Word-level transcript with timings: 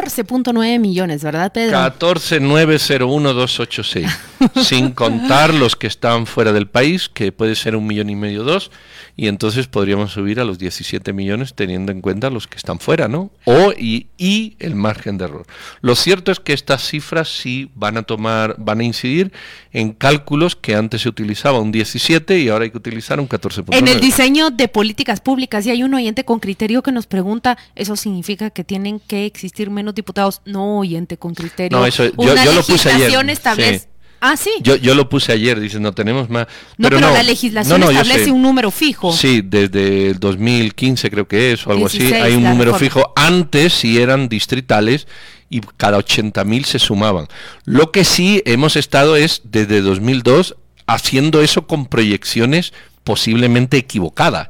14.9 0.00 0.80
millones, 0.80 1.22
¿verdad, 1.22 1.52
Pedro? 1.52 1.78
14901286. 1.78 4.10
sin 4.62 4.92
contar 4.92 5.54
los 5.54 5.76
que 5.76 5.86
están 5.86 6.26
fuera 6.26 6.52
del 6.52 6.66
país, 6.66 7.08
que 7.08 7.32
puede 7.32 7.54
ser 7.54 7.76
un 7.76 7.86
millón 7.86 8.10
y 8.10 8.16
medio, 8.16 8.44
dos, 8.44 8.70
y 9.16 9.28
entonces 9.28 9.66
podríamos 9.66 10.12
subir 10.12 10.40
a 10.40 10.44
los 10.44 10.58
17 10.58 11.12
millones 11.12 11.54
teniendo 11.54 11.92
en 11.92 12.00
cuenta 12.00 12.30
los 12.30 12.46
que 12.46 12.56
están 12.56 12.80
fuera, 12.80 13.08
¿no? 13.08 13.30
O 13.44 13.72
y, 13.72 14.08
y 14.18 14.56
el 14.58 14.74
margen 14.74 15.18
de 15.18 15.26
error. 15.26 15.46
Lo 15.80 15.94
cierto 15.94 16.32
es 16.32 16.40
que 16.40 16.52
estas 16.52 16.86
cifras 16.86 17.28
sí 17.28 17.70
van 17.74 17.96
a 17.96 18.02
tomar, 18.02 18.56
van 18.58 18.80
a 18.80 18.84
incidir 18.84 19.32
en 19.72 19.92
cálculos 19.92 20.56
que 20.56 20.74
antes 20.74 21.02
se 21.02 21.08
utilizaba 21.08 21.60
un 21.60 21.70
17 21.70 22.40
y 22.40 22.48
ahora 22.48 22.64
hay 22.64 22.70
que 22.70 22.78
utilizar 22.78 23.20
un 23.20 23.28
14.9. 23.28 23.76
En 23.76 23.88
el 23.88 24.00
diseño 24.00 24.50
de 24.50 24.68
políticas 24.68 25.20
públicas, 25.20 25.64
y 25.66 25.70
hay 25.70 25.82
un 25.82 25.94
oyente 25.94 26.24
con 26.24 26.40
criterio 26.40 26.82
que 26.82 26.92
nos 26.92 27.06
pregunta, 27.06 27.56
¿eso 27.76 27.96
significa 27.96 28.50
que 28.50 28.64
tienen 28.64 29.00
que 29.00 29.26
existir 29.26 29.70
menos 29.70 29.83
diputados? 29.92 30.40
No, 30.44 30.78
oyente 30.78 31.16
con 31.16 31.34
criterio. 31.34 31.76
No, 31.76 31.84
eso, 31.84 32.04
yo, 32.04 32.34
yo 32.36 32.52
lo 32.52 32.62
puse 32.62 32.90
ayer. 32.92 33.28
Establece, 33.28 33.88
Ah, 34.26 34.38
sí. 34.38 34.50
Yo, 34.62 34.76
yo 34.76 34.94
lo 34.94 35.10
puse 35.10 35.32
ayer, 35.32 35.60
dicen, 35.60 35.82
no 35.82 35.92
tenemos 35.92 36.30
más. 36.30 36.46
No, 36.78 36.88
pero, 36.88 36.98
la 36.98 37.22
legislación 37.22 37.82
establece 37.82 38.30
un 38.30 38.40
número 38.40 38.70
fijo. 38.70 39.12
Sí, 39.12 39.42
desde 39.44 40.12
el 40.12 40.18
2015 40.18 41.10
creo 41.10 41.28
que 41.28 41.52
es, 41.52 41.66
o 41.66 41.72
algo 41.72 41.84
así, 41.84 42.10
hay 42.14 42.34
un 42.34 42.44
número 42.44 42.74
fijo. 42.78 43.12
Antes 43.16 43.74
si 43.74 44.00
eran 44.00 44.30
distritales 44.30 45.06
y 45.50 45.60
cada 45.76 45.98
80.000 45.98 46.64
se 46.64 46.78
sumaban. 46.78 47.28
Lo 47.66 47.92
que 47.92 48.04
sí 48.04 48.42
hemos 48.46 48.76
estado 48.76 49.14
es, 49.16 49.42
desde 49.44 49.82
2002, 49.82 50.56
haciendo 50.86 51.42
eso 51.42 51.66
con 51.66 51.84
proyecciones 51.84 52.72
posiblemente 53.04 53.76
equivocadas 53.76 54.48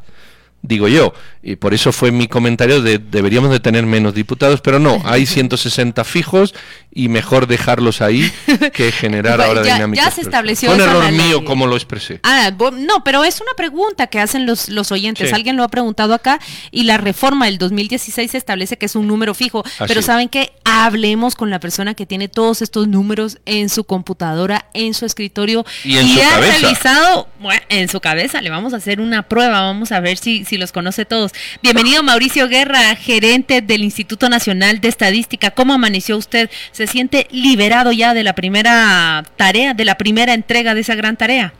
digo 0.64 0.88
yo. 0.88 1.14
Y 1.46 1.56
por 1.56 1.74
eso 1.74 1.92
fue 1.92 2.10
mi 2.10 2.26
comentario 2.26 2.80
de 2.80 2.98
deberíamos 2.98 3.50
de 3.50 3.60
tener 3.60 3.84
menos 3.84 4.14
diputados, 4.14 4.62
pero 4.62 4.78
no, 4.78 5.02
hay 5.04 5.26
160 5.34 6.02
fijos 6.04 6.54
y 6.90 7.08
mejor 7.08 7.46
dejarlos 7.46 8.00
ahí 8.00 8.32
que 8.72 8.90
generar 8.92 9.42
ahora 9.42 9.62
dinámicas. 9.62 10.06
Ya 10.06 10.10
se 10.10 10.22
estableció. 10.22 10.72
un 10.72 10.80
error 10.80 11.12
mío 11.12 11.44
como 11.44 11.66
lo 11.66 11.76
expresé. 11.76 12.20
Ah, 12.22 12.50
no, 12.72 13.04
pero 13.04 13.24
es 13.24 13.42
una 13.42 13.52
pregunta 13.56 14.06
que 14.06 14.20
hacen 14.20 14.46
los, 14.46 14.70
los 14.70 14.90
oyentes. 14.90 15.34
Alguien 15.34 15.56
lo 15.56 15.64
ha 15.64 15.68
preguntado 15.68 16.14
acá 16.14 16.40
y 16.70 16.84
la 16.84 16.96
reforma 16.96 17.44
del 17.44 17.58
2016 17.58 18.34
establece 18.34 18.78
que 18.78 18.86
es 18.86 18.96
un 18.96 19.06
número 19.06 19.34
fijo. 19.34 19.62
Pero 19.86 20.00
saben 20.00 20.30
que 20.30 20.52
hablemos 20.64 21.34
con 21.34 21.50
la 21.50 21.60
persona 21.60 21.92
que 21.92 22.06
tiene 22.06 22.28
todos 22.28 22.62
estos 22.62 22.88
números 22.88 23.38
en 23.44 23.68
su 23.68 23.84
computadora, 23.84 24.66
en 24.72 24.94
su 24.94 25.04
escritorio 25.04 25.66
y, 25.84 25.98
en 25.98 26.08
su 26.08 26.22
ha 26.22 26.40
revisado 26.40 27.28
bueno, 27.38 27.60
en 27.68 27.88
su 27.88 28.00
cabeza. 28.00 28.40
Le 28.40 28.48
vamos 28.48 28.72
a 28.72 28.76
hacer 28.76 29.00
una 29.00 29.28
prueba, 29.28 29.60
vamos 29.60 29.92
a 29.92 30.00
ver 30.00 30.16
si 30.16 30.56
los 30.56 30.72
conoce 30.72 31.04
todos. 31.04 31.33
Bienvenido 31.62 32.02
Mauricio 32.02 32.48
Guerra, 32.48 32.94
gerente 32.96 33.60
del 33.60 33.82
Instituto 33.82 34.28
Nacional 34.28 34.80
de 34.80 34.88
Estadística. 34.88 35.50
¿Cómo 35.50 35.74
amaneció 35.74 36.16
usted? 36.16 36.50
¿Se 36.72 36.86
siente 36.86 37.26
liberado 37.30 37.92
ya 37.92 38.14
de 38.14 38.24
la 38.24 38.34
primera 38.34 39.22
tarea, 39.36 39.74
de 39.74 39.84
la 39.84 39.96
primera 39.96 40.34
entrega 40.34 40.74
de 40.74 40.80
esa 40.80 40.94
gran 40.94 41.16
tarea? 41.16 41.52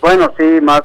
Bueno, 0.00 0.32
sí, 0.36 0.44
más 0.62 0.82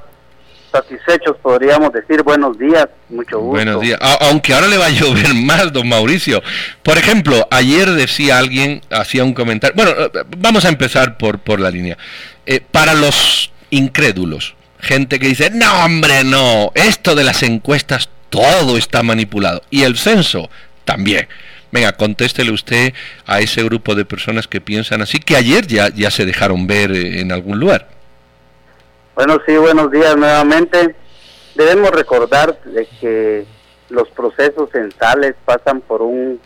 satisfechos 0.71 1.37
podríamos 1.41 1.91
decir 1.93 2.21
buenos 2.23 2.57
días, 2.57 2.87
mucho 3.09 3.39
gusto. 3.39 3.51
Buenos 3.51 3.81
días, 3.81 3.97
aunque 4.21 4.53
ahora 4.53 4.67
le 4.67 4.77
va 4.77 4.87
a 4.87 4.89
llover 4.89 5.33
más, 5.45 5.71
don 5.71 5.87
Mauricio. 5.87 6.41
Por 6.83 6.97
ejemplo, 6.97 7.47
ayer 7.49 7.89
decía 7.91 8.37
alguien, 8.37 8.81
hacía 8.91 9.23
un 9.23 9.33
comentario, 9.33 9.75
bueno, 9.75 9.91
eh, 9.91 10.09
vamos 10.37 10.65
a 10.65 10.69
empezar 10.69 11.17
por, 11.17 11.39
por 11.39 11.59
la 11.59 11.71
línea. 11.71 11.97
Eh, 12.45 12.61
para 12.71 12.93
los 12.93 13.51
incrédulos, 13.69 14.56
gente 14.79 15.19
que 15.19 15.27
dice, 15.27 15.49
no 15.49 15.85
hombre, 15.85 16.23
no, 16.23 16.71
esto 16.75 17.15
de 17.15 17.23
las 17.23 17.43
encuestas 17.43 18.09
todo 18.29 18.77
está 18.77 19.03
manipulado. 19.03 19.61
Y 19.69 19.83
el 19.83 19.97
censo 19.97 20.49
también. 20.85 21.27
Venga, 21.71 21.93
contéstele 21.93 22.51
usted 22.51 22.93
a 23.25 23.39
ese 23.39 23.63
grupo 23.63 23.93
de 23.93 24.05
personas 24.05 24.47
que 24.47 24.61
piensan 24.61 25.01
así, 25.01 25.19
que 25.19 25.35
ayer 25.35 25.67
ya, 25.67 25.89
ya 25.89 26.11
se 26.11 26.25
dejaron 26.25 26.65
ver 26.65 26.91
eh, 26.91 27.19
en 27.19 27.31
algún 27.31 27.59
lugar. 27.59 27.87
Bueno, 29.15 29.39
sí, 29.45 29.55
buenos 29.57 29.91
días 29.91 30.15
nuevamente. 30.15 30.95
Debemos 31.55 31.91
recordar 31.91 32.61
de 32.63 32.87
que 33.01 33.45
los 33.89 34.07
procesos 34.09 34.69
censales 34.71 35.35
pasan 35.43 35.81
por 35.81 36.01
un 36.01 36.39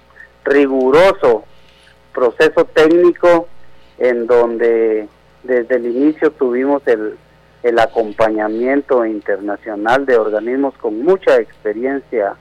riguroso 0.43 1.43
proceso 2.13 2.65
técnico 2.65 3.47
en 3.97 4.25
donde 4.25 5.07
desde 5.43 5.75
el 5.75 5.85
inicio 5.85 6.31
tuvimos 6.31 6.81
el 6.87 7.17
el 7.63 7.79
acompañamiento 7.79 9.05
internacional 9.05 10.05
de 10.05 10.17
organismos 10.17 10.75
con 10.77 11.03
mucha 11.03 11.37
experiencia 11.37 12.35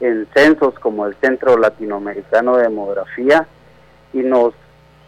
en 0.00 0.26
censos 0.34 0.74
como 0.78 1.06
el 1.06 1.14
Centro 1.16 1.56
Latinoamericano 1.56 2.56
de 2.56 2.64
Demografía 2.64 3.46
y 4.12 4.18
nos 4.18 4.54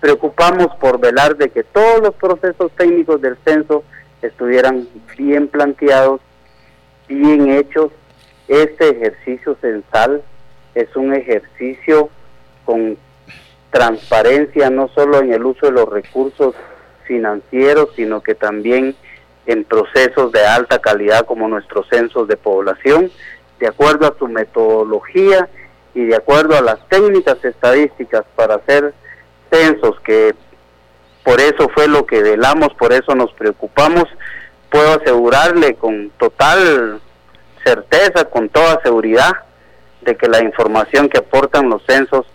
preocupamos 0.01 0.75
por 0.77 0.99
velar 1.01 1.37
de 1.37 1.51
que 1.51 1.63
todos 1.63 2.01
los 2.01 2.15
procesos 2.15 2.73
técnicos 2.73 3.21
del 3.21 3.37
censo 3.45 3.85
estuvieran 4.23 4.89
bien 5.17 5.49
planteados, 5.49 6.21
bien 7.09 7.49
hechos. 7.51 7.93
Este 8.49 8.91
ejercicio 8.91 9.57
censal 9.61 10.23
es 10.75 10.95
un 10.97 11.15
ejercicio 11.15 12.11
con 12.65 12.97
transparencia 13.71 14.71
no 14.71 14.89
solo 14.89 15.21
en 15.21 15.33
el 15.33 15.45
uso 15.45 15.67
de 15.67 15.73
los 15.73 15.89
recursos 15.89 16.55
financieros, 17.05 17.91
sino 17.95 18.23
que 18.23 18.35
también 18.35 18.97
en 19.47 19.65
procesos 19.65 20.33
de 20.33 20.45
alta 20.45 20.79
calidad 20.81 21.25
como 21.27 21.49
nuestros 21.49 21.89
censos 21.89 22.29
de 22.29 22.37
población, 22.37 23.11
de 23.59 23.69
acuerdo 23.69 24.07
a 24.07 24.19
su 24.19 24.29
metodología 24.29 25.49
y 25.95 26.05
de 26.05 26.17
acuerdo 26.17 26.57
a 26.57 26.61
las 26.61 26.87
técnicas 26.89 27.43
estadísticas 27.45 28.25
para 28.35 28.57
hacer 28.57 28.93
censos, 29.51 29.99
que 30.01 30.35
por 31.25 31.41
eso 31.41 31.69
fue 31.75 31.89
lo 31.89 32.07
que 32.07 32.23
velamos, 32.23 32.75
por 32.75 32.93
eso 32.93 33.15
nos 33.15 33.33
preocupamos, 33.33 34.05
puedo 34.71 35.01
asegurarle 35.01 35.75
con 35.75 36.11
total 36.19 37.01
certeza, 37.65 38.27
con 38.27 38.49
toda 38.49 38.81
seguridad, 38.83 39.33
de 40.03 40.17
que 40.17 40.29
la 40.29 40.43
información 40.43 41.09
que 41.09 41.19
aportan 41.19 41.69
los 41.69 41.85
censos 41.85 42.27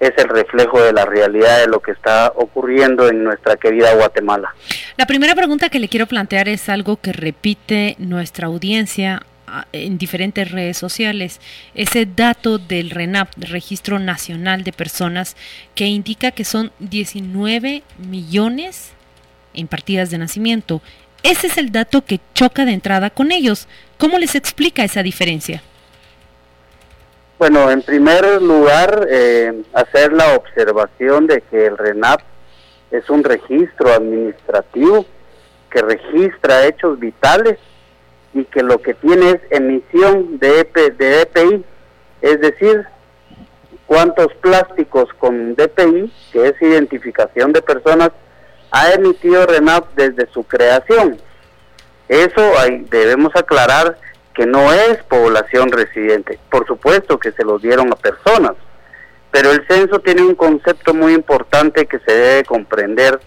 es 0.00 0.12
el 0.16 0.28
reflejo 0.28 0.80
de 0.80 0.92
la 0.92 1.04
realidad 1.04 1.60
de 1.60 1.68
lo 1.68 1.80
que 1.80 1.92
está 1.92 2.32
ocurriendo 2.34 3.08
en 3.08 3.24
nuestra 3.24 3.56
querida 3.56 3.94
Guatemala. 3.94 4.54
La 4.96 5.06
primera 5.06 5.34
pregunta 5.34 5.68
que 5.68 5.78
le 5.78 5.88
quiero 5.88 6.06
plantear 6.06 6.48
es 6.48 6.68
algo 6.68 6.96
que 6.96 7.12
repite 7.12 7.96
nuestra 7.98 8.46
audiencia 8.46 9.22
ah, 9.46 9.66
en 9.72 9.98
diferentes 9.98 10.50
redes 10.50 10.76
sociales, 10.76 11.40
ese 11.74 12.06
dato 12.06 12.58
del 12.58 12.90
RENAP, 12.90 13.30
Registro 13.38 13.98
Nacional 13.98 14.64
de 14.64 14.72
Personas, 14.72 15.36
que 15.74 15.86
indica 15.86 16.30
que 16.30 16.44
son 16.44 16.72
19 16.78 17.82
millones 17.98 18.92
en 19.54 19.68
partidas 19.68 20.10
de 20.10 20.18
nacimiento. 20.18 20.82
Ese 21.22 21.46
es 21.46 21.56
el 21.56 21.72
dato 21.72 22.04
que 22.04 22.20
choca 22.34 22.64
de 22.64 22.72
entrada 22.72 23.10
con 23.10 23.32
ellos. 23.32 23.66
¿Cómo 23.98 24.18
les 24.18 24.34
explica 24.34 24.84
esa 24.84 25.02
diferencia? 25.02 25.62
Bueno, 27.38 27.70
en 27.70 27.82
primer 27.82 28.40
lugar, 28.40 29.06
eh, 29.10 29.62
hacer 29.74 30.10
la 30.14 30.36
observación 30.36 31.26
de 31.26 31.42
que 31.42 31.66
el 31.66 31.76
RENAP 31.76 32.20
es 32.90 33.10
un 33.10 33.22
registro 33.22 33.92
administrativo 33.92 35.04
que 35.70 35.82
registra 35.82 36.64
hechos 36.64 36.98
vitales 36.98 37.58
y 38.32 38.44
que 38.46 38.62
lo 38.62 38.80
que 38.80 38.94
tiene 38.94 39.32
es 39.32 39.40
emisión 39.50 40.38
de, 40.38 40.66
de 40.74 41.26
DPI, 41.26 41.64
es 42.22 42.40
decir, 42.40 42.86
cuántos 43.84 44.32
plásticos 44.40 45.12
con 45.18 45.54
DPI, 45.56 46.10
que 46.32 46.48
es 46.48 46.62
identificación 46.62 47.52
de 47.52 47.60
personas, 47.60 48.12
ha 48.70 48.92
emitido 48.92 49.44
RENAP 49.44 49.94
desde 49.94 50.26
su 50.32 50.42
creación. 50.42 51.18
Eso 52.08 52.58
hay, 52.58 52.86
debemos 52.90 53.36
aclarar 53.36 53.98
que 54.36 54.44
no 54.44 54.70
es 54.70 55.02
población 55.04 55.72
residente. 55.72 56.38
Por 56.50 56.66
supuesto 56.66 57.18
que 57.18 57.32
se 57.32 57.42
los 57.42 57.62
dieron 57.62 57.90
a 57.90 57.96
personas, 57.96 58.52
pero 59.30 59.50
el 59.50 59.66
censo 59.66 59.98
tiene 60.00 60.22
un 60.22 60.34
concepto 60.34 60.92
muy 60.92 61.14
importante 61.14 61.86
que 61.86 61.98
se 62.00 62.12
debe 62.12 62.44
comprender, 62.44 63.18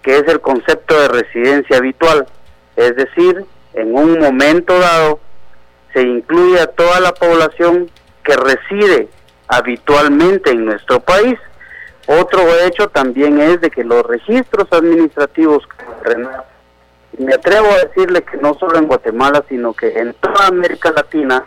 que 0.00 0.16
es 0.18 0.28
el 0.28 0.40
concepto 0.40 0.98
de 1.00 1.08
residencia 1.08 1.78
habitual. 1.78 2.26
Es 2.76 2.94
decir, 2.94 3.44
en 3.74 3.96
un 3.96 4.20
momento 4.20 4.78
dado 4.78 5.18
se 5.92 6.02
incluye 6.02 6.60
a 6.60 6.68
toda 6.68 7.00
la 7.00 7.12
población 7.12 7.90
que 8.22 8.36
reside 8.36 9.08
habitualmente 9.48 10.50
en 10.50 10.66
nuestro 10.66 11.00
país. 11.00 11.38
Otro 12.06 12.42
hecho 12.64 12.88
también 12.88 13.40
es 13.40 13.60
de 13.60 13.70
que 13.70 13.82
los 13.82 14.04
registros 14.04 14.68
administrativos 14.70 15.64
me 17.18 17.34
atrevo 17.34 17.68
a 17.70 17.86
decirle 17.86 18.22
que 18.22 18.36
no 18.38 18.54
solo 18.54 18.78
en 18.78 18.86
Guatemala, 18.86 19.44
sino 19.48 19.72
que 19.74 19.98
en 19.98 20.14
toda 20.14 20.46
América 20.48 20.90
Latina 20.90 21.44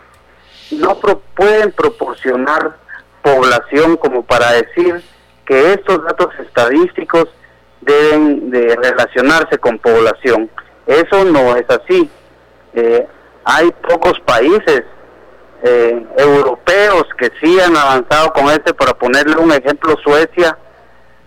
no 0.70 0.98
pueden 1.34 1.72
proporcionar 1.72 2.76
población 3.22 3.96
como 3.96 4.22
para 4.22 4.52
decir 4.52 5.02
que 5.46 5.72
estos 5.72 6.04
datos 6.04 6.28
estadísticos 6.40 7.28
deben 7.80 8.50
de 8.50 8.76
relacionarse 8.76 9.58
con 9.58 9.78
población. 9.78 10.50
Eso 10.86 11.24
no 11.24 11.56
es 11.56 11.64
así. 11.68 12.10
Eh, 12.74 13.06
hay 13.44 13.70
pocos 13.88 14.20
países 14.20 14.84
eh, 15.62 16.06
europeos 16.16 17.06
que 17.18 17.32
sí 17.40 17.58
han 17.60 17.76
avanzado 17.76 18.32
con 18.32 18.48
este, 18.50 18.74
para 18.74 18.94
ponerle 18.94 19.36
un 19.36 19.52
ejemplo, 19.52 19.96
Suecia. 20.02 20.56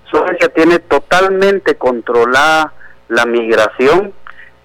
Suecia 0.09 0.49
tiene 0.49 0.79
totalmente 0.79 1.75
controlada 1.75 2.73
la 3.09 3.25
migración, 3.25 4.13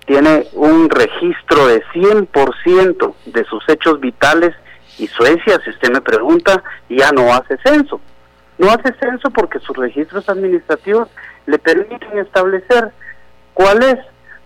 tiene 0.06 0.46
un 0.52 0.88
registro 0.88 1.66
de 1.66 1.84
100% 1.92 3.14
de 3.26 3.44
sus 3.44 3.68
hechos 3.68 4.00
vitales 4.00 4.54
y 4.98 5.08
Suecia, 5.08 5.60
si 5.62 5.70
usted 5.70 5.90
me 5.90 6.00
pregunta, 6.00 6.62
ya 6.88 7.10
no 7.12 7.34
hace 7.34 7.58
censo. 7.58 8.00
No 8.58 8.70
hace 8.70 8.94
censo 8.98 9.30
porque 9.30 9.58
sus 9.58 9.76
registros 9.76 10.28
administrativos 10.28 11.08
le 11.44 11.58
permiten 11.58 12.18
establecer 12.18 12.92
cuál 13.52 13.82
es 13.82 13.96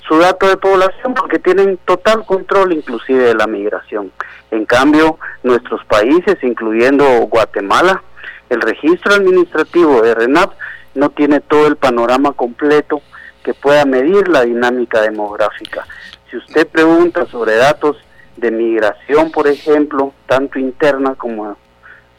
su 0.08 0.18
dato 0.18 0.48
de 0.48 0.56
población 0.56 1.14
porque 1.14 1.38
tienen 1.38 1.78
total 1.84 2.24
control 2.24 2.72
inclusive 2.72 3.22
de 3.22 3.34
la 3.34 3.46
migración. 3.46 4.10
En 4.50 4.64
cambio, 4.64 5.18
nuestros 5.42 5.84
países, 5.84 6.42
incluyendo 6.42 7.04
Guatemala, 7.28 8.02
el 8.48 8.60
registro 8.60 9.14
administrativo 9.14 10.02
de 10.02 10.14
RENAP 10.14 10.52
no 10.94 11.10
tiene 11.10 11.38
todo 11.40 11.68
el 11.68 11.76
panorama 11.76 12.32
completo 12.32 13.02
que 13.50 13.54
pueda 13.54 13.84
medir 13.84 14.28
la 14.28 14.44
dinámica 14.44 15.02
demográfica. 15.02 15.84
Si 16.30 16.36
usted 16.36 16.68
pregunta 16.68 17.26
sobre 17.26 17.56
datos 17.56 17.96
de 18.36 18.52
migración, 18.52 19.32
por 19.32 19.48
ejemplo, 19.48 20.14
tanto 20.26 20.60
interna 20.60 21.16
como, 21.16 21.56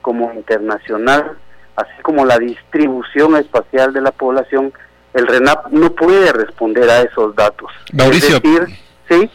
como 0.01 0.33
internacional, 0.33 1.37
así 1.77 2.01
como 2.01 2.25
la 2.25 2.37
distribución 2.37 3.37
espacial 3.37 3.93
de 3.93 4.01
la 4.01 4.11
población, 4.11 4.73
el 5.13 5.25
RENAP 5.25 5.67
no 5.69 5.93
puede 5.93 6.33
responder 6.33 6.89
a 6.89 7.01
esos 7.01 7.33
datos. 7.33 7.71
Mauricio, 7.93 8.41
¿sí? 8.43 9.29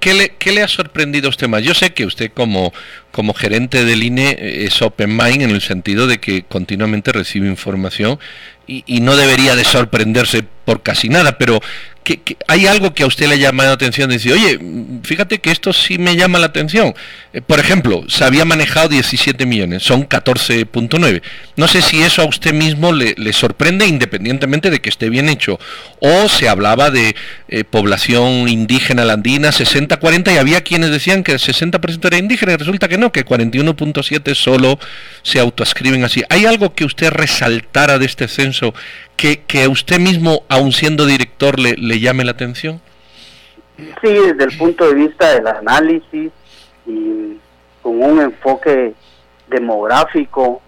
¿Qué, 0.00 0.14
le, 0.14 0.36
¿qué, 0.38 0.52
le, 0.52 0.62
ha 0.62 0.68
sorprendido 0.68 1.26
a 1.26 1.30
usted 1.30 1.48
más? 1.48 1.62
Yo 1.62 1.74
sé 1.74 1.92
que 1.92 2.06
usted 2.06 2.30
como, 2.32 2.72
como 3.12 3.34
gerente 3.34 3.84
del 3.84 4.02
INE 4.02 4.36
es 4.38 4.80
open 4.80 5.14
mind 5.14 5.42
en 5.42 5.50
el 5.50 5.60
sentido 5.60 6.06
de 6.06 6.18
que 6.18 6.44
continuamente 6.44 7.12
recibe 7.12 7.46
información 7.46 8.18
y, 8.66 9.00
no 9.00 9.16
debería 9.16 9.54
de 9.54 9.64
sorprenderse 9.64 10.44
por 10.64 10.82
casi 10.82 11.08
nada, 11.08 11.38
pero 11.38 11.60
hay 12.46 12.66
algo 12.66 12.94
que 12.94 13.02
a 13.02 13.06
usted 13.06 13.26
le 13.26 13.34
ha 13.34 13.38
llamado 13.38 13.70
la 13.70 13.74
atención, 13.74 14.10
dice, 14.10 14.32
oye, 14.32 14.58
fíjate 15.02 15.38
que 15.38 15.50
esto 15.50 15.72
sí 15.72 15.98
me 15.98 16.16
llama 16.16 16.38
la 16.38 16.46
atención. 16.46 16.94
Eh, 17.32 17.40
por 17.40 17.58
ejemplo, 17.58 18.04
se 18.08 18.24
había 18.24 18.44
manejado 18.44 18.88
17 18.88 19.44
millones, 19.46 19.82
son 19.82 20.08
14.9. 20.08 21.22
No 21.56 21.68
sé 21.68 21.82
si 21.82 22.02
eso 22.02 22.22
a 22.22 22.26
usted 22.26 22.52
mismo 22.54 22.92
le, 22.92 23.32
sorprende 23.32 23.86
independientemente 23.86 24.70
de 24.70 24.80
que 24.80 24.88
esté 24.88 25.10
bien 25.10 25.28
hecho. 25.28 25.58
O 26.00 26.28
se 26.28 26.48
hablaba 26.48 26.90
de 26.90 27.16
eh, 27.48 27.64
población 27.64 28.48
indígena 28.48 29.04
landina 29.04 29.50
60-40 29.50 30.34
y 30.34 30.38
había 30.38 30.62
quienes 30.62 30.90
decían 30.90 31.24
que 31.24 31.32
el 31.32 31.38
60% 31.38 32.06
era 32.06 32.18
indígena 32.18 32.52
y 32.52 32.56
resulta 32.56 32.88
que 32.88 32.98
no, 32.98 33.12
que 33.12 33.24
41.7 33.24 34.34
solo 34.34 34.78
se 35.22 35.40
autoascriben 35.40 36.04
así. 36.04 36.22
¿Hay 36.30 36.46
algo 36.46 36.74
que 36.74 36.84
usted 36.84 37.10
resaltara 37.10 37.98
de 37.98 38.06
este 38.06 38.28
censo 38.28 38.55
que, 39.16 39.42
que 39.42 39.68
usted 39.68 39.98
mismo, 39.98 40.42
aun 40.48 40.72
siendo 40.72 41.06
director, 41.06 41.58
le, 41.58 41.74
le 41.74 42.00
llame 42.00 42.24
la 42.24 42.32
atención? 42.32 42.80
Sí, 43.76 44.08
desde 44.08 44.44
el 44.44 44.56
punto 44.56 44.88
de 44.88 44.94
vista 44.94 45.34
del 45.34 45.46
análisis 45.46 46.32
y 46.86 47.36
con 47.82 48.02
un 48.02 48.20
enfoque 48.20 48.94
demográfico, 49.48 50.62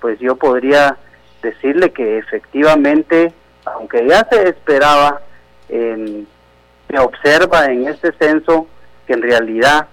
pues 0.00 0.18
yo 0.18 0.36
podría 0.36 0.96
decirle 1.42 1.90
que 1.92 2.18
efectivamente, 2.18 3.32
aunque 3.64 4.06
ya 4.06 4.26
se 4.30 4.48
esperaba, 4.48 5.20
se 5.68 6.98
observa 6.98 7.66
en 7.66 7.88
este 7.88 8.12
censo 8.12 8.66
que 9.06 9.12
en 9.12 9.22
realidad 9.22 9.86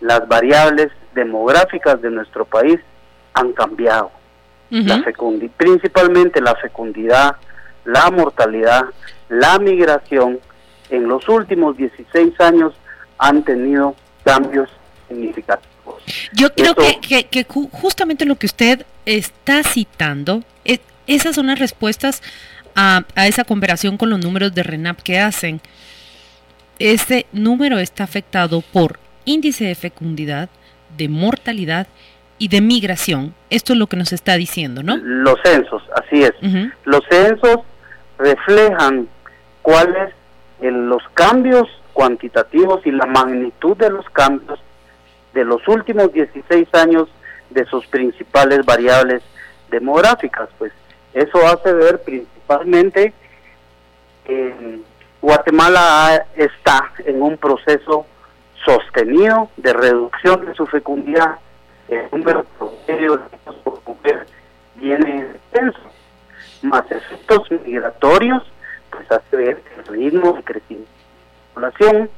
las 0.00 0.26
variables 0.26 0.88
demográficas 1.14 2.00
de 2.00 2.10
nuestro 2.10 2.44
país 2.44 2.80
han 3.34 3.52
cambiado 3.52 4.10
la 4.72 5.04
principalmente 5.56 6.40
la 6.40 6.54
fecundidad, 6.56 7.36
la 7.84 8.10
mortalidad, 8.10 8.84
la 9.28 9.58
migración, 9.58 10.40
en 10.88 11.08
los 11.08 11.28
últimos 11.28 11.76
16 11.76 12.40
años 12.40 12.72
han 13.18 13.42
tenido 13.44 13.94
cambios 14.24 14.70
significativos. 15.08 16.02
Yo 16.32 16.52
creo 16.54 16.74
que, 16.74 17.24
que, 17.24 17.44
justamente 17.44 18.24
lo 18.24 18.36
que 18.36 18.46
usted 18.46 18.86
está 19.04 19.62
citando, 19.62 20.42
es, 20.64 20.80
esas 21.06 21.34
son 21.34 21.48
las 21.48 21.58
respuestas 21.58 22.22
a, 22.74 23.04
a, 23.14 23.26
esa 23.26 23.44
comparación 23.44 23.98
con 23.98 24.08
los 24.10 24.20
números 24.20 24.54
de 24.54 24.62
RENAP 24.62 25.00
que 25.02 25.18
hacen. 25.18 25.60
Ese 26.78 27.26
número 27.32 27.78
está 27.78 28.04
afectado 28.04 28.60
por 28.60 28.98
índice 29.24 29.64
de 29.64 29.74
fecundidad, 29.74 30.48
de 30.96 31.08
mortalidad 31.08 31.86
y 32.38 32.48
de 32.48 32.60
migración. 32.60 33.34
Esto 33.50 33.72
es 33.72 33.78
lo 33.78 33.86
que 33.86 33.96
nos 33.96 34.12
está 34.12 34.36
diciendo, 34.36 34.82
¿no? 34.82 34.96
Los 34.96 35.36
censos, 35.44 35.82
así 35.94 36.22
es. 36.22 36.32
Los 36.84 37.02
censos 37.08 37.58
reflejan 38.18 39.08
cuáles 39.62 40.12
los 40.60 41.02
cambios 41.14 41.68
cuantitativos 41.92 42.86
y 42.86 42.90
la 42.90 43.06
magnitud 43.06 43.76
de 43.76 43.90
los 43.90 44.08
cambios 44.10 44.60
de 45.34 45.44
los 45.44 45.66
últimos 45.66 46.12
16 46.12 46.68
años 46.74 47.08
de 47.50 47.64
sus 47.66 47.86
principales 47.86 48.64
variables 48.64 49.22
demográficas. 49.70 50.48
Pues 50.58 50.72
eso 51.14 51.38
hace 51.46 51.72
ver 51.72 52.02
principalmente 52.02 53.12
que 54.24 54.80
Guatemala 55.20 56.26
está 56.36 56.92
en 57.04 57.22
un 57.22 57.36
proceso 57.36 58.06
sostenido 58.64 59.50
de 59.56 59.72
reducción 59.72 60.46
de 60.46 60.54
su 60.54 60.66
fecundidad 60.66 61.38
el 61.88 62.08
número 62.10 62.44
promedio 62.58 63.16
de 63.16 63.36
hijos 63.36 63.56
por 63.64 63.80
mujer 63.86 64.26
viene 64.76 65.20
extenso, 65.20 65.80
más 66.62 66.90
efectos 66.90 67.50
migratorios, 67.50 68.42
pues 68.90 69.10
hace 69.10 69.36
ver 69.36 69.56
que 69.56 69.80
el 69.80 69.86
ritmo 69.86 70.32
de 70.32 70.42
crecimiento 70.42 70.90
de 70.90 71.60
la 71.60 71.70
población 71.70 72.10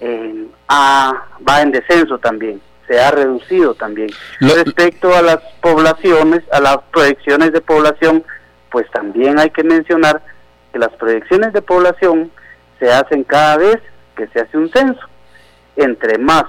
eh, 0.00 0.46
va 0.68 1.62
en 1.62 1.72
descenso 1.72 2.18
también, 2.18 2.60
se 2.86 3.00
ha 3.00 3.10
reducido 3.10 3.74
también. 3.74 4.10
Respecto 4.40 5.14
a 5.14 5.22
las 5.22 5.38
poblaciones, 5.60 6.42
a 6.52 6.60
las 6.60 6.78
proyecciones 6.92 7.52
de 7.52 7.60
población, 7.60 8.24
pues 8.70 8.90
también 8.90 9.38
hay 9.38 9.50
que 9.50 9.64
mencionar 9.64 10.22
que 10.72 10.78
las 10.78 10.90
proyecciones 10.90 11.52
de 11.52 11.62
población 11.62 12.30
se 12.78 12.90
hacen 12.90 13.24
cada 13.24 13.58
vez 13.58 13.78
que 14.16 14.26
se 14.28 14.40
hace 14.40 14.56
un 14.56 14.70
censo. 14.70 15.00
Entre 15.76 16.18
más 16.18 16.44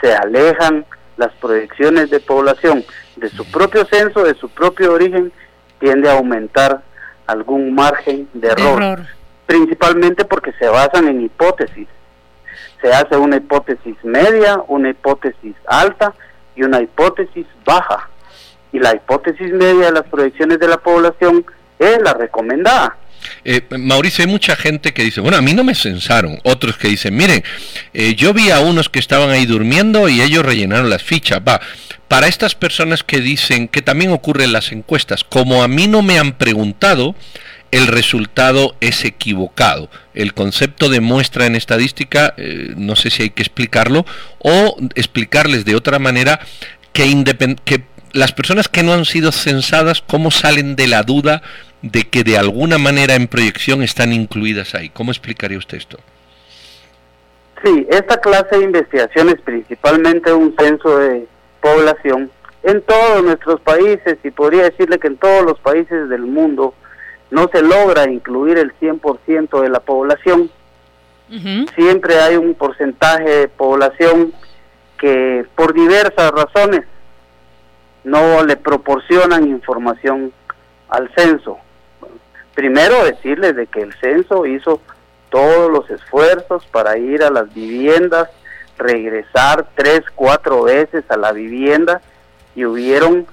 se 0.00 0.14
alejan 0.14 0.84
las 1.16 1.32
proyecciones 1.34 2.10
de 2.10 2.20
población 2.20 2.84
de 3.16 3.28
su 3.30 3.44
propio 3.50 3.84
censo, 3.86 4.24
de 4.24 4.34
su 4.34 4.48
propio 4.48 4.92
origen, 4.92 5.32
tiende 5.78 6.08
a 6.08 6.14
aumentar 6.14 6.82
algún 7.26 7.74
margen 7.74 8.28
de 8.34 8.48
error, 8.48 9.00
principalmente 9.46 10.24
porque 10.24 10.52
se 10.52 10.68
basan 10.68 11.08
en 11.08 11.22
hipótesis. 11.22 11.88
Se 12.80 12.92
hace 12.92 13.16
una 13.16 13.36
hipótesis 13.36 13.96
media, 14.02 14.62
una 14.68 14.90
hipótesis 14.90 15.54
alta 15.66 16.14
y 16.54 16.62
una 16.62 16.80
hipótesis 16.82 17.46
baja. 17.64 18.08
Y 18.72 18.78
la 18.78 18.94
hipótesis 18.94 19.52
media 19.52 19.86
de 19.86 19.92
las 19.92 20.04
proyecciones 20.04 20.58
de 20.58 20.68
la 20.68 20.78
población 20.78 21.44
es 21.78 21.98
la 22.02 22.14
recomendada. 22.14 22.96
Eh, 23.44 23.62
Mauricio, 23.78 24.24
hay 24.24 24.30
mucha 24.30 24.56
gente 24.56 24.92
que 24.92 25.02
dice, 25.02 25.20
bueno, 25.20 25.36
a 25.36 25.42
mí 25.42 25.54
no 25.54 25.64
me 25.64 25.74
censaron. 25.74 26.40
Otros 26.44 26.76
que 26.76 26.88
dicen, 26.88 27.16
miren, 27.16 27.42
eh, 27.92 28.14
yo 28.14 28.34
vi 28.34 28.50
a 28.50 28.60
unos 28.60 28.88
que 28.88 28.98
estaban 28.98 29.30
ahí 29.30 29.46
durmiendo 29.46 30.08
y 30.08 30.20
ellos 30.20 30.44
rellenaron 30.44 30.90
las 30.90 31.02
fichas. 31.02 31.40
Va, 31.46 31.60
para 32.08 32.26
estas 32.26 32.54
personas 32.54 33.02
que 33.02 33.20
dicen 33.20 33.68
que 33.68 33.82
también 33.82 34.12
ocurre 34.12 34.44
en 34.44 34.52
las 34.52 34.72
encuestas, 34.72 35.24
como 35.24 35.62
a 35.62 35.68
mí 35.68 35.88
no 35.88 36.02
me 36.02 36.18
han 36.18 36.32
preguntado, 36.32 37.14
el 37.70 37.86
resultado 37.86 38.76
es 38.80 39.04
equivocado. 39.04 39.90
El 40.14 40.32
concepto 40.32 40.88
de 40.88 41.00
muestra 41.00 41.46
en 41.46 41.56
estadística, 41.56 42.34
eh, 42.36 42.72
no 42.76 42.94
sé 42.94 43.10
si 43.10 43.24
hay 43.24 43.30
que 43.30 43.42
explicarlo, 43.42 44.06
o 44.38 44.76
explicarles 44.94 45.64
de 45.64 45.74
otra 45.74 45.98
manera 45.98 46.40
que, 46.92 47.24
que 47.64 47.82
las 48.14 48.32
personas 48.32 48.68
que 48.68 48.82
no 48.82 48.92
han 48.92 49.04
sido 49.04 49.32
censadas, 49.32 50.00
cómo 50.00 50.30
salen 50.30 50.76
de 50.76 50.86
la 50.86 51.02
duda 51.02 51.42
de 51.82 52.08
que 52.08 52.24
de 52.24 52.38
alguna 52.38 52.78
manera 52.78 53.14
en 53.14 53.26
proyección 53.26 53.82
están 53.82 54.12
incluidas 54.12 54.74
ahí. 54.74 54.88
¿Cómo 54.88 55.10
explicaría 55.10 55.58
usted 55.58 55.78
esto? 55.78 55.98
Sí, 57.62 57.86
esta 57.90 58.20
clase 58.20 58.56
de 58.56 58.64
investigaciones, 58.64 59.36
principalmente 59.44 60.32
un 60.32 60.54
censo 60.58 60.98
de 60.98 61.26
población, 61.60 62.30
en 62.62 62.80
todos 62.82 63.22
nuestros 63.24 63.60
países, 63.60 64.16
y 64.22 64.30
podría 64.30 64.64
decirle 64.64 64.98
que 64.98 65.08
en 65.08 65.16
todos 65.16 65.44
los 65.44 65.58
países 65.60 66.08
del 66.08 66.22
mundo, 66.22 66.74
no 67.30 67.50
se 67.52 67.62
logra 67.62 68.10
incluir 68.10 68.58
el 68.58 68.72
100% 68.78 69.60
de 69.60 69.68
la 69.68 69.80
población. 69.80 70.50
Siempre 71.74 72.16
hay 72.20 72.36
un 72.36 72.54
porcentaje 72.54 73.28
de 73.28 73.48
población 73.48 74.32
que 74.98 75.44
por 75.56 75.74
diversas 75.74 76.30
razones 76.30 76.84
no 78.04 78.44
le 78.44 78.56
proporcionan 78.56 79.48
información 79.48 80.32
al 80.88 81.10
censo. 81.14 81.58
Primero 82.54 83.04
decirles 83.04 83.56
de 83.56 83.66
que 83.66 83.80
el 83.80 83.92
censo 83.94 84.46
hizo 84.46 84.80
todos 85.30 85.70
los 85.70 85.90
esfuerzos 85.90 86.64
para 86.66 86.96
ir 86.96 87.24
a 87.24 87.30
las 87.30 87.52
viviendas, 87.52 88.28
regresar 88.78 89.66
tres, 89.74 90.02
cuatro 90.14 90.62
veces 90.62 91.04
a 91.08 91.16
la 91.16 91.32
vivienda 91.32 92.00
y 92.54 92.64
hubieron 92.64 93.26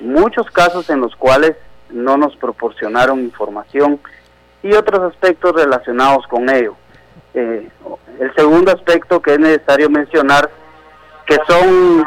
muchos 0.00 0.50
casos 0.50 0.90
en 0.90 1.00
los 1.00 1.14
cuales 1.14 1.54
no 1.90 2.16
nos 2.16 2.34
proporcionaron 2.36 3.20
información 3.20 4.00
y 4.62 4.72
otros 4.72 5.12
aspectos 5.12 5.52
relacionados 5.54 6.26
con 6.26 6.48
ello. 6.50 6.74
Eh, 7.34 7.68
el 8.18 8.34
segundo 8.34 8.72
aspecto 8.72 9.20
que 9.20 9.34
es 9.34 9.38
necesario 9.38 9.90
mencionar, 9.90 10.50
que 11.26 11.36
son 11.46 12.04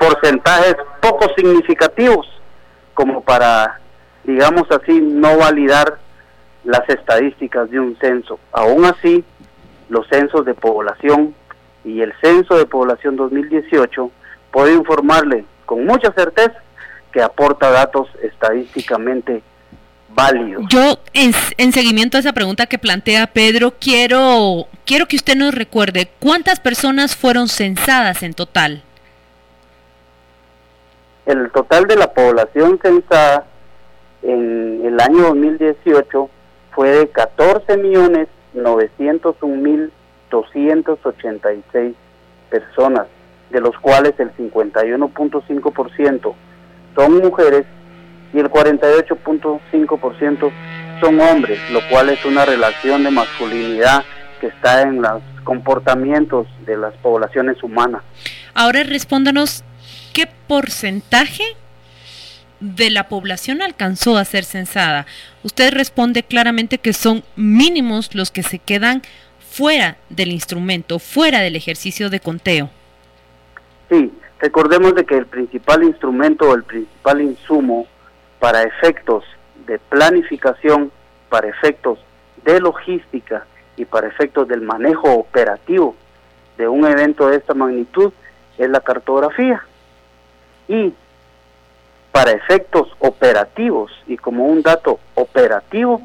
porcentajes 0.00 0.76
poco 1.02 1.26
significativos 1.36 2.26
como 2.94 3.20
para, 3.20 3.78
digamos 4.24 4.64
así, 4.70 4.98
no 4.98 5.36
validar 5.36 5.98
las 6.64 6.88
estadísticas 6.88 7.70
de 7.70 7.80
un 7.80 7.96
censo. 8.00 8.40
Aún 8.50 8.86
así, 8.86 9.22
los 9.90 10.08
censos 10.08 10.46
de 10.46 10.54
población 10.54 11.34
y 11.84 12.00
el 12.00 12.14
censo 12.22 12.56
de 12.56 12.64
población 12.64 13.16
2018 13.16 14.10
puede 14.50 14.74
informarle 14.74 15.44
con 15.66 15.84
mucha 15.84 16.10
certeza 16.12 16.56
que 17.12 17.22
aporta 17.22 17.70
datos 17.70 18.08
estadísticamente 18.22 19.42
válidos. 20.08 20.64
Yo, 20.70 20.98
en, 21.12 21.72
seguimiento 21.72 22.16
a 22.16 22.20
esa 22.20 22.32
pregunta 22.32 22.66
que 22.66 22.78
plantea 22.78 23.26
Pedro, 23.28 23.74
quiero, 23.78 24.66
quiero 24.86 25.06
que 25.06 25.16
usted 25.16 25.36
nos 25.36 25.54
recuerde 25.54 26.10
cuántas 26.20 26.58
personas 26.58 27.16
fueron 27.16 27.48
censadas 27.48 28.22
en 28.22 28.32
total. 28.32 28.82
El 31.30 31.50
total 31.52 31.86
de 31.86 31.94
la 31.94 32.12
población 32.12 32.80
censada 32.82 33.46
en 34.22 34.84
el 34.84 34.98
año 34.98 35.28
2018 35.28 36.28
fue 36.74 36.90
de 36.90 37.08
14 37.08 37.76
millones 37.76 38.26
901 38.54 39.62
mil 39.62 39.92
286 40.28 41.94
personas, 42.50 43.06
de 43.50 43.60
los 43.60 43.78
cuales 43.78 44.14
el 44.18 44.36
51.5% 44.36 46.34
son 46.96 47.18
mujeres 47.18 47.64
y 48.32 48.40
el 48.40 48.50
48.5% 48.50 50.50
son 51.00 51.20
hombres, 51.20 51.60
lo 51.70 51.78
cual 51.90 52.08
es 52.08 52.24
una 52.24 52.44
relación 52.44 53.04
de 53.04 53.12
masculinidad 53.12 54.02
que 54.40 54.48
está 54.48 54.82
en 54.82 55.00
los 55.00 55.22
comportamientos 55.44 56.48
de 56.66 56.76
las 56.76 56.92
poblaciones 56.94 57.62
humanas. 57.62 58.02
Ahora 58.54 58.82
respóndanos, 58.82 59.62
¿qué 60.12 60.28
porcentaje 60.46 61.44
de 62.60 62.90
la 62.90 63.08
población 63.08 63.62
alcanzó 63.62 64.16
a 64.16 64.24
ser 64.24 64.44
censada? 64.44 65.06
Usted 65.42 65.72
responde 65.72 66.22
claramente 66.22 66.78
que 66.78 66.92
son 66.92 67.24
mínimos 67.36 68.14
los 68.14 68.30
que 68.30 68.42
se 68.42 68.58
quedan 68.58 69.02
fuera 69.50 69.96
del 70.08 70.30
instrumento, 70.32 70.98
fuera 70.98 71.40
del 71.40 71.56
ejercicio 71.56 72.10
de 72.10 72.20
conteo. 72.20 72.70
Sí, 73.88 74.12
recordemos 74.38 74.94
de 74.94 75.04
que 75.04 75.16
el 75.16 75.26
principal 75.26 75.82
instrumento 75.82 76.48
o 76.48 76.54
el 76.54 76.62
principal 76.62 77.20
insumo 77.20 77.86
para 78.38 78.62
efectos 78.62 79.24
de 79.66 79.78
planificación, 79.78 80.92
para 81.28 81.48
efectos 81.48 81.98
de 82.44 82.60
logística 82.60 83.46
y 83.76 83.84
para 83.84 84.08
efectos 84.08 84.48
del 84.48 84.62
manejo 84.62 85.12
operativo 85.12 85.96
de 86.56 86.68
un 86.68 86.86
evento 86.86 87.28
de 87.28 87.36
esta 87.36 87.54
magnitud 87.54 88.12
es 88.58 88.68
la 88.68 88.80
cartografía. 88.80 89.62
Y 90.70 90.94
para 92.12 92.30
efectos 92.30 92.88
operativos 93.00 93.90
y 94.06 94.16
como 94.16 94.46
un 94.46 94.62
dato 94.62 95.00
operativo, 95.16 96.00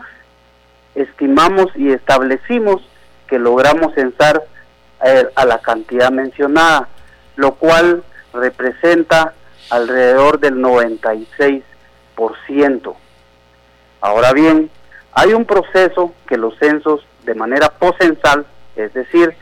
estimamos 0.96 1.68
y 1.76 1.92
establecimos 1.92 2.82
que 3.28 3.38
logramos 3.38 3.94
censar 3.94 4.44
eh, 5.06 5.28
a 5.36 5.46
la 5.46 5.60
cantidad 5.60 6.12
mencionada, 6.12 6.88
lo 7.36 7.54
cual 7.54 8.04
representa 8.34 9.36
alrededor 9.70 10.40
del 10.40 10.56
96%. 10.56 12.96
Ahora 14.02 14.34
bien, 14.34 14.72
hay 15.12 15.34
un 15.34 15.46
proceso 15.46 16.12
que 16.28 16.38
los 16.38 16.58
censos 16.58 17.06
de 17.24 17.36
manera 17.36 17.70
poscensal, 17.70 18.48
es 18.76 18.92
decir, 18.96 19.36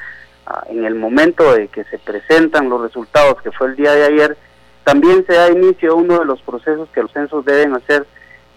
ah, 0.47 0.65
en 0.69 0.83
el 0.83 0.95
momento 0.95 1.53
de 1.53 1.69
que 1.69 1.85
se 1.85 1.97
presentan 1.97 2.67
los 2.67 2.81
resultados, 2.81 3.41
que 3.41 3.53
fue 3.53 3.67
el 3.67 3.77
día 3.77 3.93
de 3.93 4.03
ayer, 4.03 4.37
también 4.83 5.25
se 5.25 5.33
da 5.33 5.49
inicio 5.49 5.91
a 5.91 5.95
uno 5.95 6.19
de 6.19 6.25
los 6.25 6.41
procesos 6.41 6.89
que 6.89 7.01
los 7.01 7.11
censos 7.11 7.45
deben 7.45 7.73
hacer, 7.73 8.05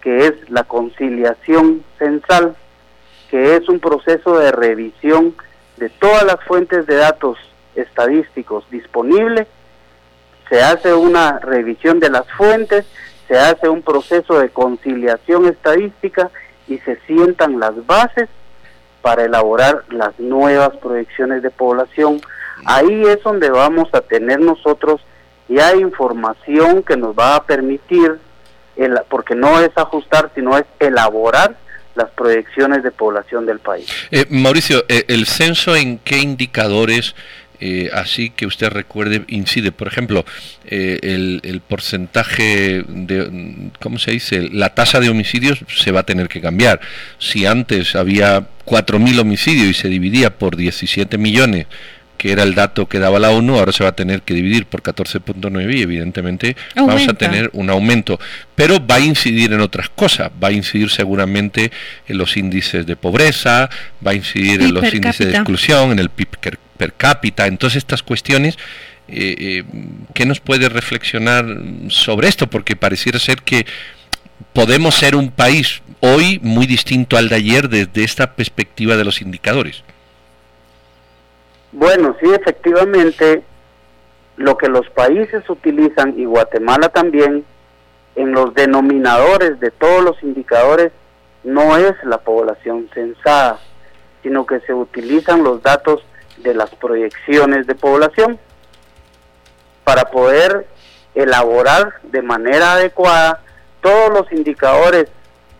que 0.01 0.27
es 0.27 0.51
la 0.51 0.65
conciliación 0.65 1.85
censal, 1.99 2.57
que 3.31 3.57
es 3.57 3.69
un 3.69 3.81
proceso 3.81 4.39
de 4.39 4.53
revisión 4.53 5.35
de 5.77 5.89
todas 5.91 6.25
las 6.25 6.43
fuentes 6.45 6.87
de 6.87 6.97
datos 6.97 7.39
estadísticos 7.75 8.69
disponibles, 8.71 9.47
se 10.49 10.63
hace 10.63 10.95
una 10.95 11.39
revisión 11.41 12.01
de 12.01 12.11
las 12.11 12.31
fuentes, 12.33 12.87
se 13.27 13.37
hace 13.37 13.69
un 13.69 13.83
proceso 13.83 14.39
de 14.39 14.51
conciliación 14.51 15.47
estadística 15.47 16.31
y 16.69 16.79
se 16.79 16.97
sientan 17.07 17.59
las 17.59 17.85
bases 17.87 18.29
para 19.03 19.25
elaborar 19.25 19.85
las 19.91 20.19
nuevas 20.19 20.77
proyecciones 20.77 21.43
de 21.43 21.51
población. 21.51 22.21
Ahí 22.65 23.03
es 23.03 23.23
donde 23.23 23.51
vamos 23.51 23.89
a 23.93 24.01
tener 24.01 24.41
nosotros 24.41 25.01
ya 25.49 25.75
información 25.75 26.83
que 26.83 26.97
nos 26.97 27.17
va 27.17 27.37
a 27.37 27.45
permitir, 27.45 28.19
el, 28.77 28.99
porque 29.09 29.35
no 29.35 29.61
es 29.61 29.71
ajustar, 29.77 30.31
sino 30.35 30.57
es 30.57 30.65
elaborar 30.79 31.57
las 31.95 32.11
proyecciones 32.11 32.83
de 32.83 32.91
población 32.91 33.47
del 33.47 33.59
país. 33.59 33.87
Eh, 34.11 34.27
Mauricio, 34.29 34.85
eh, 34.89 35.05
¿el 35.09 35.27
censo 35.27 35.75
en 35.75 35.99
qué 35.99 36.19
indicadores 36.19 37.15
eh, 37.59 37.89
así 37.95 38.29
que 38.29 38.45
usted 38.45 38.69
recuerde 38.69 39.25
incide? 39.29 39.73
Por 39.73 39.89
ejemplo, 39.89 40.27
el, 40.67 41.41
el, 41.43 41.61
porcentaje 41.61 42.85
de, 42.87 43.71
¿cómo 43.81 43.99
se 43.99 44.11
dice? 44.11 44.51
La 44.53 44.75
tasa 44.75 45.01
de 45.01 45.09
homicidios 45.09 45.65
se 45.75 45.91
va 45.91 46.01
a 46.01 46.07
tener 46.07 46.29
que 46.29 46.43
cambiar. 46.43 46.81
Si 47.19 47.47
antes 47.47 47.97
había 47.97 48.47
4.000 48.67 49.21
homicidios 49.21 49.69
y 49.69 49.75
se 49.75 49.89
dividía 49.89 50.37
por 50.37 50.57
17 50.57 51.17
millones, 51.17 51.67
que 52.17 52.33
era 52.33 52.43
el 52.43 52.55
dato 52.55 52.87
que 52.87 52.99
daba 52.99 53.19
la 53.19 53.31
ONU, 53.31 53.57
ahora 53.57 53.73
se 53.73 53.85
va 53.85 53.91
a 53.91 53.97
tener 53.97 54.23
que 54.23 54.35
dividir 54.35 54.67
por 54.67 54.83
14.9 54.83 55.75
y 55.77 55.83
evidentemente 55.83 56.57
vamos 56.75 57.09
a 57.09 57.15
tener 57.15 57.51
un 57.53 57.71
aumento. 57.71 58.19
Pero 58.55 58.85
va 58.85 58.97
a 58.97 59.01
incidir 59.01 59.53
en 59.53 59.61
otras 59.61 59.89
cosas, 59.89 60.31
va 60.43 60.49
a 60.49 60.53
incidir 60.53 60.91
seguramente 60.91 61.71
en 62.07 62.19
los 62.19 62.37
índices 62.37 62.87
de 62.87 62.97
pobreza, 62.97 63.69
va 64.05 64.13
a 64.13 64.15
incidir 64.15 64.63
en 64.63 64.75
los 64.75 64.93
índices 64.93 65.27
de 65.27 65.33
exclusión, 65.33 65.93
en 65.93 65.99
el 65.99 66.11
PIB 66.11 66.59
per, 66.77 66.93
cápita, 66.95 67.47
en 67.47 67.59
todas 67.59 67.77
estas 67.77 68.03
cuestiones. 68.03 68.59
Eh, 69.09 69.37
eh, 69.39 69.65
¿Qué 70.15 70.27
nos 70.27 70.41
puede 70.41 70.69
reflexionar 70.69 71.47
sobre 71.89 72.29
esto? 72.29 72.49
Porque 72.49 72.75
pareciera 72.77 73.19
ser 73.19 73.43
que 73.43 73.67
podemos 74.53 74.97
ser 74.97 75.15
un 75.15 75.31
país 75.31 75.83
hoy 76.01 76.41
muy 76.43 76.67
distinto 76.67 77.17
al 77.17 77.29
de 77.29 77.37
ayer 77.37 77.69
desde 77.69 78.05
esta 78.05 78.35
perspectiva 78.35 78.97
de 78.97 79.05
los 79.05 79.23
indicadores. 79.23 79.85
Bueno, 81.73 82.17
sí, 82.21 82.33
efectivamente, 82.33 83.43
lo 84.37 84.57
que 84.57 84.69
los 84.69 84.89
países 84.91 85.49
utilizan, 85.49 86.19
y 86.19 86.25
Guatemala 86.25 86.89
también, 86.89 87.45
en 88.15 88.33
los 88.33 88.55
denominadores 88.55 89.61
de 89.61 89.71
todos 89.71 90.03
los 90.03 90.23
indicadores, 90.23 90.93
no 91.45 91.77
es 91.77 91.95
la 92.05 92.19
población 92.19 92.89
censada, 92.93 93.61
sino 94.23 94.47
que 94.47 94.61
se 94.61 94.75
utilizan 94.75 95.45
los 95.45 95.63
datos 95.63 96.03
de 96.39 96.55
las 96.55 96.75
proyecciones 96.75 97.67
de 97.67 97.75
población 97.75 98.39
para 99.85 100.07
poder 100.11 100.67
elaborar 101.15 101.95
de 102.03 102.23
manera 102.23 102.73
adecuada 102.73 103.43
todos 103.81 104.11
los 104.11 104.33
indicadores 104.33 105.07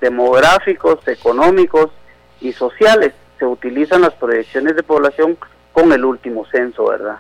demográficos, 0.01 1.07
económicos 1.07 1.91
y 2.41 2.53
sociales. 2.53 3.13
Se 3.39 3.47
utilizan 3.47 4.01
las 4.03 4.15
proyecciones 4.15 4.77
de 4.77 4.83
población 4.83 5.39
con 5.77 5.93
el 5.93 6.07
último 6.07 6.47
censo, 6.51 6.87
¿verdad? 6.87 7.19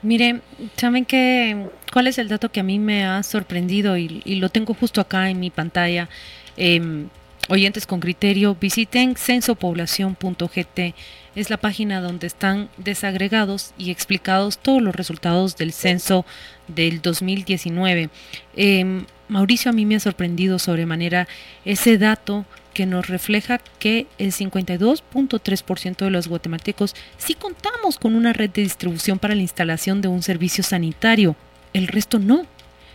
Mire, 0.00 0.40
¿saben 0.78 1.04
qué? 1.04 1.68
¿Cuál 1.92 2.06
es 2.06 2.16
el 2.16 2.28
dato 2.28 2.50
que 2.50 2.60
a 2.60 2.62
mí 2.62 2.78
me 2.78 3.04
ha 3.04 3.22
sorprendido 3.22 3.98
y, 3.98 4.22
lo 4.36 4.48
tengo 4.48 4.72
justo 4.72 5.02
acá 5.02 5.28
en 5.28 5.40
mi 5.40 5.50
pantalla? 5.50 6.08
Em, 6.56 7.08
oyentes 7.50 7.86
con 7.86 8.00
criterio, 8.00 8.56
visiten 8.58 9.14
censopoblación.gt. 9.14 10.94
Es 11.34 11.50
la 11.50 11.58
página 11.58 12.00
donde 12.00 12.26
están 12.26 12.70
desagregados 12.78 13.74
y 13.76 13.90
explicados 13.90 14.56
todos 14.56 14.80
los 14.80 14.96
resultados 14.96 15.58
del 15.58 15.70
censo 15.70 16.24
del 16.66 17.02
2019. 17.02 18.08
Em, 18.56 19.04
Mauricio, 19.28 19.70
a 19.70 19.74
mí 19.74 19.84
me 19.84 19.96
ha 19.96 20.00
sorprendido 20.00 20.58
sobremanera 20.58 21.28
ese 21.66 21.98
dato 21.98 22.46
que 22.74 22.84
nos 22.84 23.08
refleja 23.08 23.58
que 23.78 24.06
el 24.18 24.32
52.3% 24.32 25.96
de 25.96 26.10
los 26.10 26.28
guatemaltecos 26.28 26.94
sí 27.16 27.34
contamos 27.34 27.98
con 27.98 28.14
una 28.14 28.32
red 28.32 28.50
de 28.50 28.62
distribución 28.62 29.18
para 29.18 29.34
la 29.34 29.40
instalación 29.40 30.02
de 30.02 30.08
un 30.08 30.22
servicio 30.22 30.62
sanitario, 30.62 31.36
el 31.72 31.86
resto 31.86 32.18
no. 32.18 32.44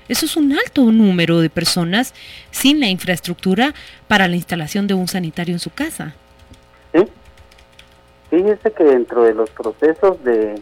Eso 0.07 0.25
es 0.25 0.35
un 0.37 0.53
alto 0.53 0.91
número 0.91 1.39
de 1.39 1.49
personas 1.49 2.13
sin 2.51 2.79
la 2.79 2.87
infraestructura 2.87 3.73
para 4.07 4.27
la 4.27 4.35
instalación 4.35 4.87
de 4.87 4.95
un 4.95 5.07
sanitario 5.07 5.53
en 5.53 5.59
su 5.59 5.71
casa. 5.71 6.15
Sí. 6.93 7.05
Fíjese 8.29 8.71
que 8.71 8.83
dentro 8.83 9.23
de 9.23 9.33
los 9.33 9.49
procesos 9.51 10.23
de, 10.23 10.59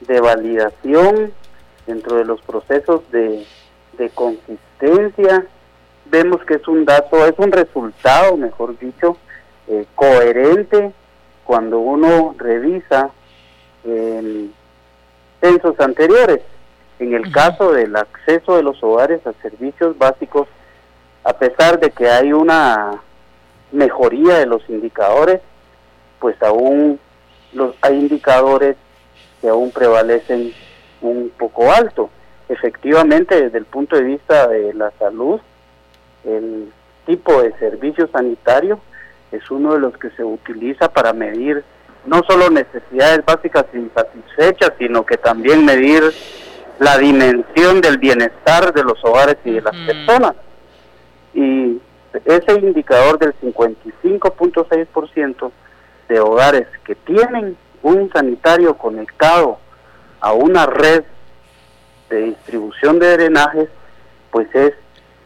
de 0.00 0.20
validación, 0.20 1.32
dentro 1.86 2.16
de 2.16 2.24
los 2.24 2.40
procesos 2.42 3.02
de, 3.10 3.44
de 3.98 4.10
consistencia, 4.10 5.46
vemos 6.10 6.44
que 6.44 6.54
es 6.54 6.68
un 6.68 6.84
dato, 6.84 7.24
es 7.26 7.34
un 7.38 7.52
resultado, 7.52 8.36
mejor 8.36 8.78
dicho, 8.78 9.16
eh, 9.68 9.86
coherente 9.94 10.92
cuando 11.44 11.78
uno 11.78 12.34
revisa 12.38 13.10
censos 15.40 15.80
anteriores. 15.80 16.40
En 16.98 17.14
el 17.14 17.32
caso 17.32 17.72
del 17.72 17.96
acceso 17.96 18.56
de 18.56 18.62
los 18.62 18.82
hogares 18.82 19.26
a 19.26 19.32
servicios 19.40 19.96
básicos, 19.96 20.48
a 21.24 21.32
pesar 21.32 21.80
de 21.80 21.90
que 21.90 22.08
hay 22.08 22.32
una 22.32 23.00
mejoría 23.72 24.38
de 24.38 24.46
los 24.46 24.68
indicadores, 24.68 25.40
pues 26.18 26.40
aún 26.42 27.00
los, 27.52 27.74
hay 27.80 27.98
indicadores 27.98 28.76
que 29.40 29.48
aún 29.48 29.70
prevalecen 29.70 30.52
un 31.00 31.32
poco 31.38 31.72
alto. 31.72 32.10
Efectivamente, 32.48 33.40
desde 33.40 33.58
el 33.58 33.64
punto 33.64 33.96
de 33.96 34.02
vista 34.02 34.46
de 34.48 34.74
la 34.74 34.90
salud, 34.98 35.40
el 36.24 36.72
tipo 37.06 37.42
de 37.42 37.52
servicio 37.58 38.08
sanitario 38.08 38.80
es 39.32 39.50
uno 39.50 39.74
de 39.74 39.80
los 39.80 39.96
que 39.96 40.10
se 40.10 40.24
utiliza 40.24 40.92
para 40.92 41.12
medir 41.12 41.64
no 42.06 42.22
solo 42.28 42.50
necesidades 42.50 43.24
básicas 43.24 43.66
insatisfechas, 43.72 44.72
sino 44.78 45.04
que 45.04 45.16
también 45.16 45.64
medir 45.64 46.02
la 46.78 46.98
dimensión 46.98 47.80
del 47.80 47.98
bienestar 47.98 48.72
de 48.72 48.82
los 48.82 49.04
hogares 49.04 49.36
y 49.44 49.52
de 49.52 49.60
las 49.60 49.76
personas. 49.76 50.34
Y 51.34 51.80
ese 52.24 52.54
indicador 52.54 53.18
del 53.18 53.34
55.6% 53.40 55.50
de 56.08 56.20
hogares 56.20 56.66
que 56.84 56.94
tienen 56.94 57.56
un 57.82 58.10
sanitario 58.12 58.76
conectado 58.76 59.58
a 60.20 60.32
una 60.32 60.66
red 60.66 61.04
de 62.08 62.22
distribución 62.22 62.98
de 62.98 63.16
drenajes, 63.16 63.68
pues 64.30 64.48
es, 64.54 64.72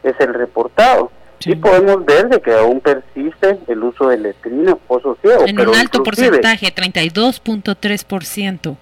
es 0.04 0.14
el 0.20 0.34
reportado. 0.34 1.10
Sí. 1.40 1.56
podemos 1.56 2.04
ver 2.06 2.28
de 2.28 2.40
que 2.40 2.54
aún 2.54 2.80
persiste 2.80 3.58
el 3.66 3.82
uso 3.82 4.08
de 4.08 4.16
letrinas, 4.16 4.76
pozos 4.86 5.18
ciegos. 5.20 5.42
En 5.46 5.60
un 5.60 5.74
alto 5.74 6.02
porcentaje, 6.02 6.74
32.3%. 6.74 8.76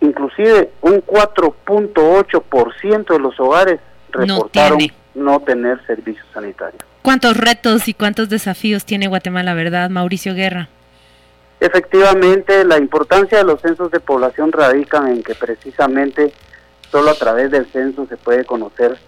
Inclusive 0.00 0.70
un 0.80 1.04
4.8% 1.04 3.12
de 3.12 3.18
los 3.18 3.38
hogares 3.38 3.78
reportaron 4.10 4.78
no, 5.14 5.40
tener 5.40 5.84
servicios 5.86 6.26
sanitarios. 6.32 6.82
¿Cuántos 7.02 7.36
retos 7.36 7.88
y 7.88 7.94
cuántos 7.94 8.30
desafíos 8.30 8.86
tiene 8.86 9.08
Guatemala, 9.08 9.52
verdad, 9.52 9.90
Mauricio 9.90 10.32
Guerra? 10.34 10.70
Efectivamente, 11.60 12.64
la 12.64 12.78
importancia 12.78 13.38
de 13.38 13.44
los 13.44 13.60
censos 13.60 13.90
de 13.90 14.00
población 14.00 14.50
radica 14.50 15.10
en 15.10 15.22
que 15.22 15.34
precisamente 15.34 16.32
solo 16.90 17.10
a 17.10 17.14
través 17.14 17.50
del 17.50 17.66
censo 17.66 18.06
se 18.06 18.16
puede 18.16 18.46
conocer 18.46 18.98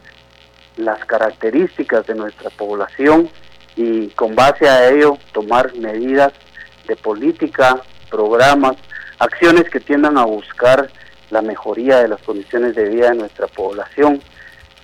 las 0.76 1.04
características 1.04 2.06
de 2.06 2.14
nuestra 2.14 2.50
población 2.50 3.28
y 3.76 4.08
con 4.08 4.34
base 4.34 4.68
a 4.68 4.90
ello 4.90 5.18
tomar 5.32 5.74
medidas 5.74 6.32
de 6.86 6.96
política, 6.96 7.80
programas, 8.10 8.76
acciones 9.18 9.68
que 9.70 9.80
tiendan 9.80 10.18
a 10.18 10.24
buscar 10.24 10.90
la 11.30 11.42
mejoría 11.42 11.98
de 11.98 12.08
las 12.08 12.20
condiciones 12.22 12.74
de 12.74 12.88
vida 12.88 13.10
de 13.10 13.16
nuestra 13.16 13.46
población, 13.46 14.20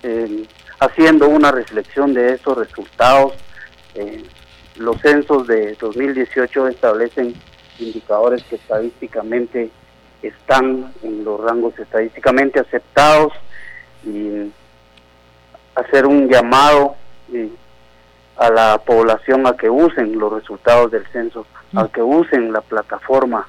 eh, 0.03 0.45
haciendo 0.79 1.27
una 1.27 1.51
reflexión 1.51 2.13
de 2.13 2.33
esos 2.33 2.57
resultados. 2.57 3.33
Eh, 3.95 4.23
los 4.77 4.99
censos 5.01 5.45
de 5.47 5.75
2018 5.75 6.67
establecen 6.69 7.35
indicadores 7.79 8.43
que 8.43 8.55
estadísticamente 8.55 9.69
están 10.21 10.91
en 11.03 11.23
los 11.23 11.39
rangos 11.39 11.77
estadísticamente 11.77 12.59
aceptados 12.59 13.33
y 14.03 14.51
hacer 15.79 16.05
un 16.05 16.27
llamado 16.27 16.95
a 18.37 18.49
la 18.49 18.77
población 18.79 19.45
a 19.47 19.53
que 19.53 19.69
usen 19.69 20.17
los 20.17 20.31
resultados 20.31 20.91
del 20.91 21.05
censo, 21.07 21.45
a 21.75 21.87
que 21.87 22.01
usen 22.01 22.51
la 22.53 22.61
plataforma 22.61 23.47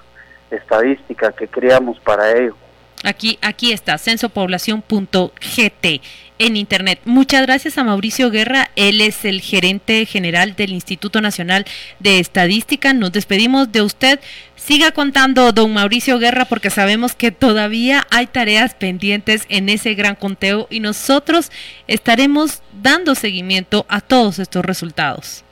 estadística 0.51 1.33
que 1.33 1.49
creamos 1.49 1.99
para 2.01 2.33
ello. 2.33 2.55
Aquí, 3.02 3.38
aquí 3.40 3.72
está, 3.72 3.96
censopoblación.gt 3.96 6.02
en 6.38 6.56
Internet. 6.56 7.00
Muchas 7.04 7.46
gracias 7.46 7.78
a 7.78 7.84
Mauricio 7.84 8.30
Guerra, 8.30 8.70
él 8.76 9.00
es 9.00 9.24
el 9.24 9.40
gerente 9.40 10.04
general 10.06 10.56
del 10.56 10.72
Instituto 10.72 11.20
Nacional 11.20 11.64
de 11.98 12.18
Estadística. 12.18 12.92
Nos 12.92 13.12
despedimos 13.12 13.72
de 13.72 13.82
usted. 13.82 14.20
Siga 14.56 14.92
contando, 14.92 15.52
don 15.52 15.72
Mauricio 15.72 16.18
Guerra, 16.18 16.46
porque 16.46 16.70
sabemos 16.70 17.14
que 17.14 17.30
todavía 17.30 18.06
hay 18.10 18.26
tareas 18.26 18.74
pendientes 18.74 19.44
en 19.48 19.68
ese 19.68 19.94
gran 19.94 20.14
conteo 20.14 20.66
y 20.70 20.80
nosotros 20.80 21.50
estaremos 21.86 22.62
dando 22.82 23.14
seguimiento 23.14 23.86
a 23.88 24.00
todos 24.00 24.38
estos 24.38 24.64
resultados. 24.64 25.44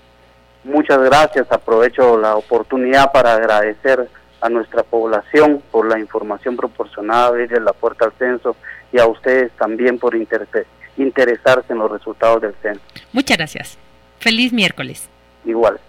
Muchas 0.65 0.99
gracias, 1.01 1.47
aprovecho 1.51 2.19
la 2.19 2.37
oportunidad 2.37 3.13
para 3.13 3.35
agradecer 3.35 4.09
a 4.41 4.49
nuestra 4.49 4.83
población 4.83 5.63
por 5.71 5.89
la 5.89 5.99
información 5.99 6.57
proporcionada 6.57 7.33
desde 7.33 7.61
la 7.61 7.73
puerta 7.73 8.07
al 8.07 8.13
censo 8.13 8.57
y 8.93 8.99
a 8.99 9.07
ustedes 9.07 9.51
también 9.53 9.99
por 9.99 10.15
interesarse 10.15 11.73
en 11.73 11.79
los 11.79 11.91
resultados 11.91 12.43
del 12.43 12.55
censo. 12.63 12.81
Muchas 13.13 13.37
gracias. 13.37 13.79
Feliz 14.19 14.53
miércoles. 14.53 15.09
Igual. 15.45 15.81